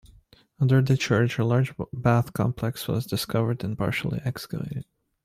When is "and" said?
3.63-3.77